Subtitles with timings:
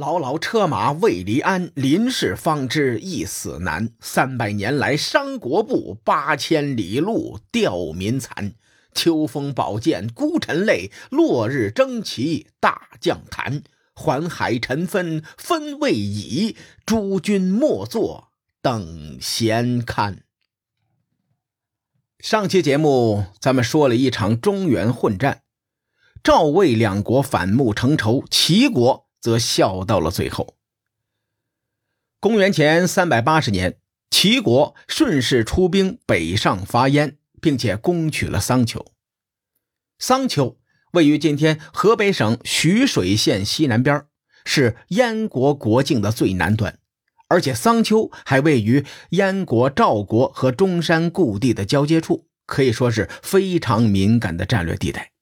[0.00, 3.90] 牢牢车马未离鞍，临事方知一死难。
[4.00, 8.54] 三百年来伤国步，八千里路吊民残。
[8.94, 13.62] 秋风宝剑孤臣泪，落日征旗大将坛。
[13.94, 16.56] 环海尘纷分未已，
[16.86, 18.28] 诸君莫作
[18.62, 20.22] 等闲看。
[22.20, 25.42] 上期节目咱们说了一场中原混战，
[26.22, 29.09] 赵魏两国反目成仇，齐国。
[29.20, 30.56] 则笑到了最后。
[32.18, 33.78] 公元前三百八十年，
[34.10, 38.84] 齐国顺势出兵北上伐燕，并且攻取了桑丘。
[39.98, 40.58] 桑丘
[40.92, 44.06] 位于今天河北省徐水县西南边，
[44.44, 46.78] 是燕国国境的最南端，
[47.28, 55.12] 而且桑丘还位于燕国、赵国和中山故地的交接处，可以说是非常敏感的战略地带。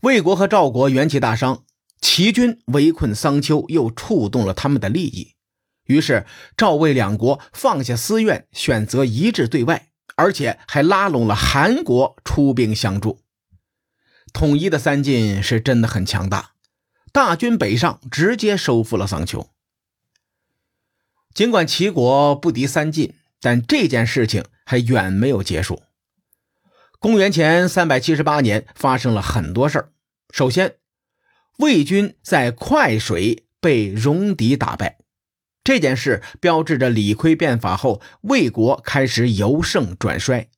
[0.00, 1.64] 魏国和赵国元气大伤。
[2.02, 5.36] 齐军围困桑丘，又触动了他们的利益，
[5.84, 13.22] 于是赵魏两国放下私怨，选择一致对外，而且还拉拢了韩国出兵相助。
[14.32, 16.52] 统一的三晋是真的很强大，
[17.12, 19.48] 大军北上，直接收复了桑丘。
[21.32, 25.82] 尽管齐国不敌三晋，但这件事情还远没有结束。
[26.98, 29.92] 公元前三百七十八年，发生了很多事儿。
[30.32, 30.76] 首先，
[31.58, 34.98] 魏军在快水被戎狄打败，
[35.62, 40.48] 这件事标志着李悝变法后魏国开始由盛转衰。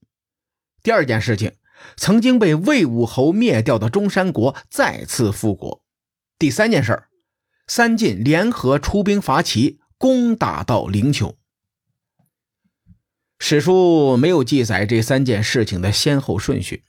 [0.83, 1.53] 第二件事情，
[1.97, 5.83] 曾经被魏武侯灭掉的中山国再次复国。
[6.39, 7.05] 第三件事，
[7.67, 11.37] 三晋联合出兵伐齐，攻打到灵丘。
[13.39, 16.85] 史书没有记载这三件事情的先后顺序。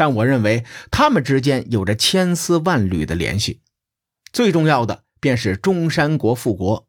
[0.00, 3.60] 但我认为他们之间有着千丝万缕的联系，
[4.32, 6.88] 最重要的便是中山国复国。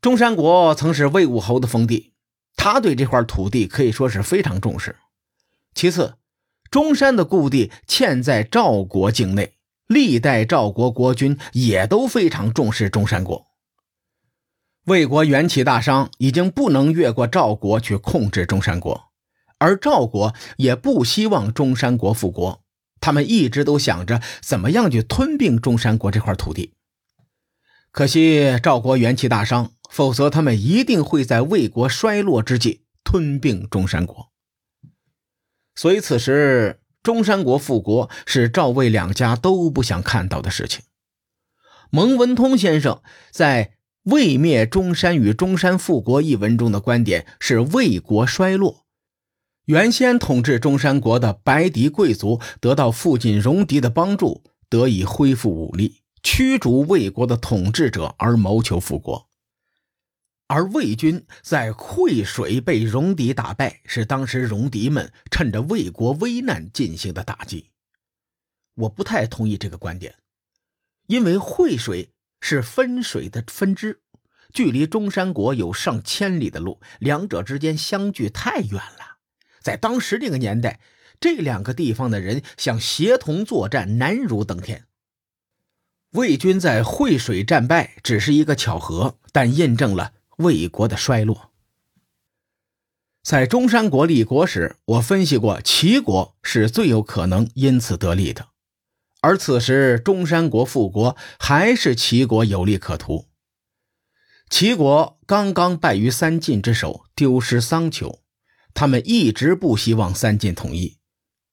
[0.00, 2.12] 中山国曾是魏武侯的封地，
[2.54, 4.94] 他对这块土地可以说是非常重视。
[5.74, 6.14] 其次，
[6.70, 9.56] 中山的故地嵌在赵国境内，
[9.88, 13.48] 历代赵国国君也都非常重视中山国。
[14.84, 19.05] 魏国元气大伤，已经不能越过赵国去控制中山国。
[19.58, 22.62] 而赵国也不希望中山国复国，
[23.00, 26.74] 他们一直都想着怎么样去吞并中山国这块土地。
[27.90, 34.30] 可惜赵国元气大伤，否则他们一定会在魏国衰落之际吞并中山国。
[35.74, 40.82] 所以此时中山国复国是赵魏两家都不想看到的事情。
[41.90, 43.00] 蒙文通先生
[43.30, 43.72] 在
[44.10, 48.85] 《魏灭中山与中山复国》一文中的观点是魏国衰落。
[49.66, 59.28] 原先统治中山国的白狄贵族得到附近戎狄的帮助，得以恢复武力，驱逐魏国的统治者，而谋求复国。
[60.46, 67.70] 而魏军在会水被戎狄打败，是当时戎狄们趁着魏国危难进行的打击。
[68.76, 70.14] 我不太同意这个观点，
[71.08, 72.10] 因为会水
[72.40, 74.00] 是分水的分支，
[74.52, 79.15] 距离中山国有上千里的路，两者之间相距太远了。
[79.66, 80.78] 在当时这个年代，
[81.18, 84.84] 这两个地方的人想协同作战难如登天。
[86.12, 91.50] 魏军在惠水战败只是一个巧合，但印证了魏国的衰落。
[93.24, 98.50] 在中山国立国时，我分析过，齐国是最有可能因此得利的，
[99.20, 103.26] 而此时中山国复国，还是齐国有利可图。
[104.48, 108.20] 齐国刚刚败于三晋之手，丢失桑丘。
[108.76, 110.98] 他们一直不希望三晋统一，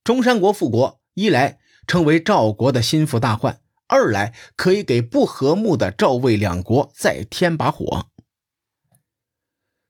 [0.03, 1.57] 中山国复国，一来
[1.87, 8.07] 成为赵国的心腹大患，二来可以给不和睦的赵魏两国再添把火。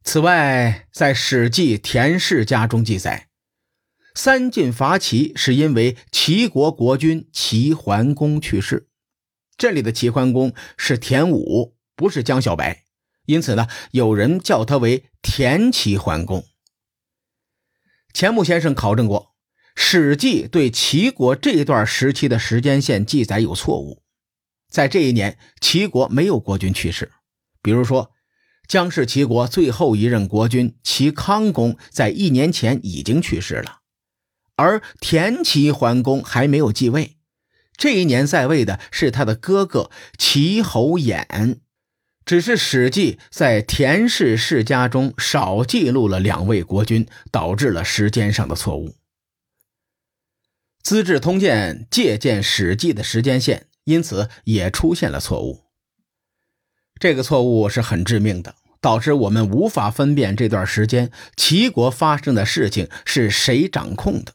[0.04, 3.30] 此外，在《史记·田氏家》中记载，
[4.14, 8.88] 三晋伐齐是因为齐国国君齐桓公去世，
[9.58, 12.84] 这里的齐桓公是田武，不是江小白，
[13.26, 16.46] 因此呢，有人叫他为田齐桓公。
[18.14, 19.22] 钱穆先生考证过，
[19.76, 24.04] 《史记》对齐国这段时期的时间线记载有错误。
[24.70, 27.12] 在这一年，齐国没有国君去世。
[27.64, 28.12] 比如说，
[28.68, 33.80] 姜氏齐国最后一任国君齐康公在一年前已经去世了，
[34.56, 37.18] 而田齐桓公还没有继位。
[37.76, 39.90] 这一年在位的是他的哥哥
[40.20, 41.58] 齐侯偃。
[42.26, 48.90] 只是《史记》在田氏世家中少记录了两位国君，导致了时间上的错误。
[50.82, 55.64] 《资治通鉴》借鉴《史记》的时间线，因此也出现了错误。
[57.00, 64.34] 这个错误是很致命的，导致我们无法分辨这段时间齐国发生的事情是谁掌控的。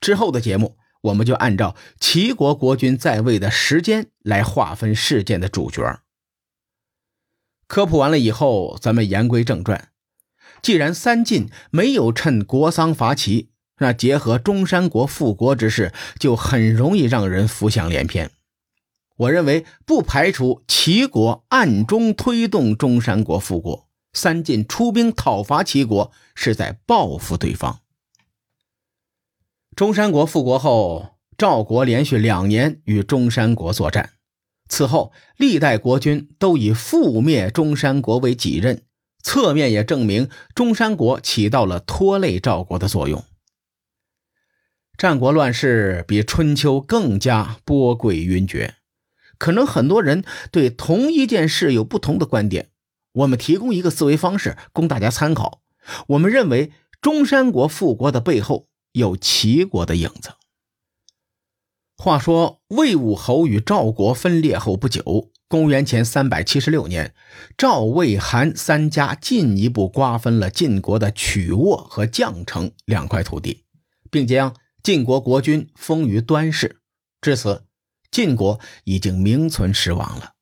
[0.00, 6.00] 之后的节目，我们就按照齐国国君在位的时间来划分事件的主角。
[7.66, 9.88] 科普完了以后，咱们言归正传。
[10.62, 18.30] 既然三晋没有趁国丧伐齐，那结合中山国复国之事，就很容易让人浮想联翩。
[19.16, 27.80] 我认为不排除齐国暗中推动中山国复国，三晋出兵讨伐齐国是在报复对方。
[29.74, 34.14] 中山国复国后，赵国连续两年与中山国作战，
[34.68, 38.82] 此后历代国君都以覆灭中山国为己任。
[39.22, 43.24] 侧面也证明中山国起到了拖累赵国的作用。
[44.96, 48.74] 战国乱世比春秋更加波诡云谲，
[49.36, 50.22] 可能很多人
[50.52, 52.70] 对同一件事有不同的观点。
[53.12, 55.60] 我们提供一个思维方式供大家参考。
[56.06, 56.70] 我们认为
[57.00, 60.30] 中山国复国的背后有齐国的影子。
[62.06, 65.32] 话说魏武侯与赵国分裂后不久。
[65.48, 67.12] 公元前三百七十六年，
[67.58, 73.64] 赵、魏、韩三家进一步瓜分了晋国的曲沃和绛城两块土地，
[74.08, 74.54] 并将
[74.84, 76.80] 晋国国君封于端氏。
[77.20, 77.64] 至此，
[78.12, 80.34] 晋国已经名存实亡了。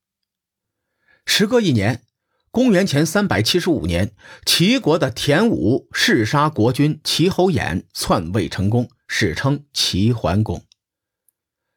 [1.24, 2.02] 时隔一年，
[2.50, 4.12] 公元前三百七十五年，
[4.44, 10.62] 齐国的田武弑杀国君齐侯偃，篡位成功，史称齐桓公。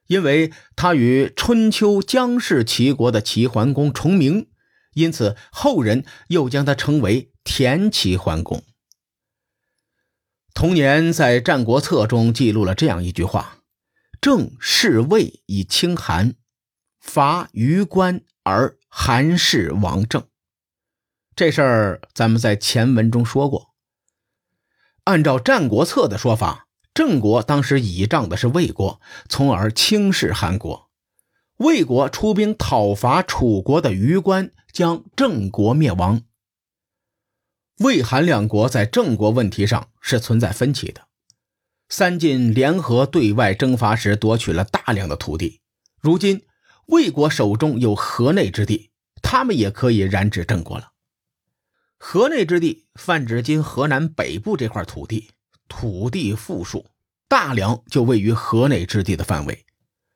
[0.08, 4.48] 因为他与春秋姜氏齐国的齐桓公重名，
[4.94, 8.62] 因此后人又将他称为田齐桓公。
[10.54, 13.58] 同年，在《战国策》中记录了这样一句话
[14.18, 16.34] ：“郑弑魏以清韩，
[16.98, 20.26] 伐虞关而韩氏亡郑。”
[21.36, 23.74] 这事儿咱们在前文中说过。
[25.04, 26.67] 按照《战国策》的说法。
[26.98, 30.90] 郑国当时倚仗的是魏国，从而轻视韩国。
[31.58, 36.22] 魏国出兵讨伐楚国的虞关，将郑国灭亡。
[37.78, 41.02] 魏韩两国在郑国问题上是存在分歧的。
[41.88, 45.60] 三晋联合对外征伐时，夺取了大量的土地。
[46.00, 46.42] 如今
[46.86, 48.90] 魏国手中有河内之地，
[49.22, 50.90] 他们也可以染指郑国了。
[51.96, 55.30] 河内之地泛指今河南北部这块土地。
[55.68, 56.86] 土地富庶，
[57.28, 59.64] 大梁就位于河内之地的范围。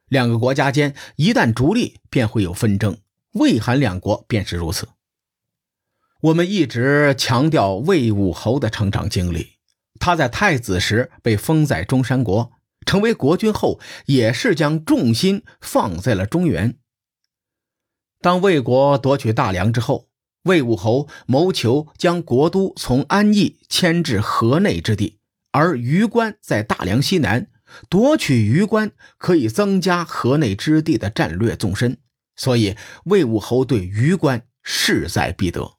[0.08, 2.98] 两个国家间一旦逐利，便会有纷争。
[3.32, 4.88] 魏韩两国便是如此。
[6.20, 9.56] 我们一直强调魏武侯的成长经历，
[9.98, 12.52] 他在太子时被封在中山国，
[12.84, 16.78] 成为国君后，也是将重心放在了中原。
[18.20, 20.08] 当魏国夺取大梁之后，
[20.44, 25.18] 魏武侯谋求将国都从安邑迁至河内之地。
[25.52, 27.48] 而榆关在大梁西南，
[27.88, 31.98] 夺取榆关可以增加河内之地的战略纵深，
[32.34, 35.76] 所以魏武侯对榆关势在必得。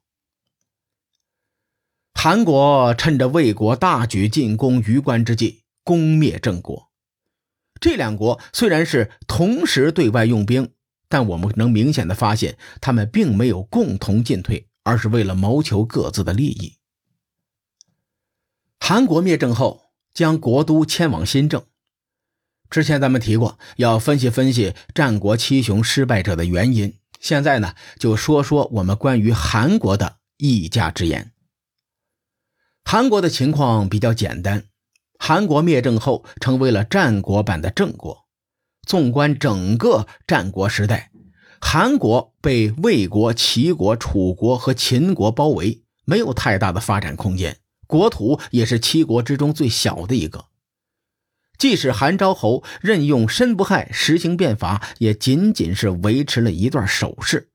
[2.14, 6.90] 韩国趁着魏国大举进攻榆关之际，攻灭郑国。
[7.80, 10.70] 这两国虽然是同时对外用兵，
[11.08, 16.78] 但我们能明显的发现，他们并没有共同进退，而是为了谋求各自的利益。
[18.86, 21.64] 韩国灭郑后，将国都迁往新郑。
[22.68, 26.98] 之前咱们提过，要分析分析战国七雄失败者的原因。
[27.18, 31.32] 现在呢，就说说我们关于韩国的一家之言。
[32.84, 34.64] 韩国的情况比较简单，
[35.18, 38.26] 韩国灭郑后，成为了战国版的郑国。
[38.86, 41.10] 纵观整个战国时代，
[41.58, 47.56] 韩国被魏国、齐国、楚国和秦国包围，没有太大的发展空间。
[47.94, 50.46] 国土也是七国之中最小的一个，
[51.56, 57.50] 即使韩昭侯任用申不害实行变法，也仅仅是维持了一段守势，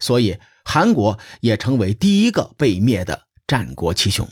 [0.00, 4.28] 所以韩国也成为第一个被灭的战国七雄。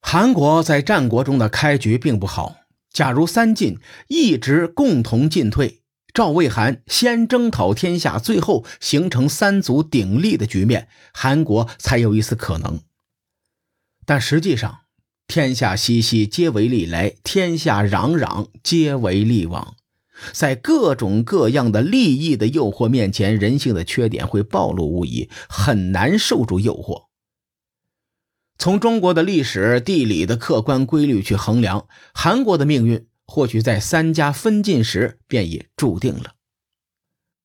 [0.00, 2.56] 韩国在战国中的开局并不好，
[2.92, 12.80] 假如三晋一直共同进退，赵魏韩先征讨天下，最后形成三足鼎立的局面，韩国才有一丝可能。
[14.06, 14.80] 但实际上，
[15.26, 19.76] 天下熙熙，皆为利来；天下攘攘，皆为利往。
[20.32, 27.06] 在各种各样的利益的诱惑面前，人性的缺点会暴露无遗，很难受住诱惑。
[28.56, 36.34] 从中国的历史、地理的客观规律去衡量，韩国的命运或许在三家分晋时便已注定了。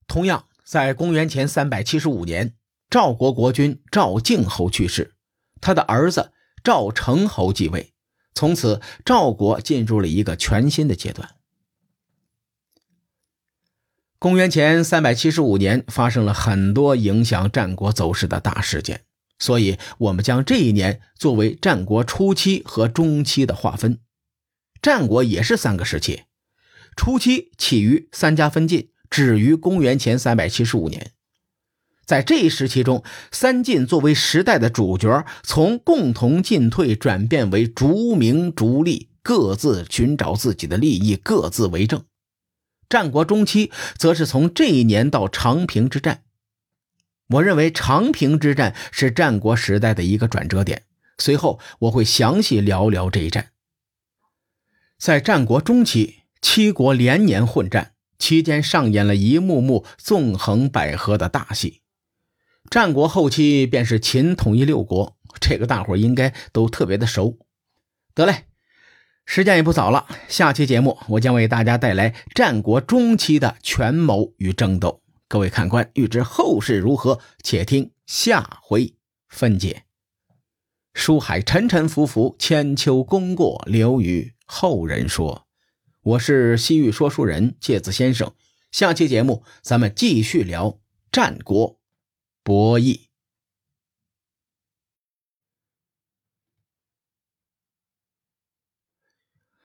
[0.06, 2.54] 同样，在公元前三百七十五年，
[2.90, 5.16] 赵国国君赵敬侯去世，
[5.60, 6.32] 他的儿子
[6.64, 7.94] 赵成侯继位，
[8.34, 11.36] 从此赵国进入了一个全新的阶段。
[14.18, 19.06] 公元前三百七十五年，发生了很多影响战国走势的大事件，
[19.38, 24.00] 所以我们将这一年作为战国初期和中期的划分。
[24.82, 26.24] 战国也是三个时期，
[26.98, 31.14] 初期起于三家分晋，止于公元前三百七十五年。
[32.10, 42.04] 在这一时期中，三晋作为时代的主角，从共同进退转变为逐名逐利，各自寻找自己的利益，各自为政。
[42.90, 46.24] 战国中期，则是从这一年到长平之战。
[47.28, 50.86] 我认为长平之战是战国时代的一个转折点。
[51.20, 53.52] 随后我会详细聊聊这一战。
[54.98, 61.82] 在战国中期，七国连年混战，期间上演了一幕幕纵横捭阖的大戏。
[62.70, 67.40] 战国后期便是秦统一六国，这个大伙应该都特别的熟。
[68.14, 68.46] 得嘞。
[69.26, 75.04] 时间也不早了，下期节目我将为大家带来战国中期的权谋与争斗。
[75.28, 78.96] 各位看官，欲知后事如何，且听下回
[79.28, 79.84] 分解。
[80.96, 85.46] 书海沉沉浮浮，千秋功过留与后人说。
[86.02, 88.34] 我是西域说书人介子先生，
[88.72, 90.80] 下期节目咱们继续聊
[91.12, 91.79] 战国
[92.50, 93.09] 博弈。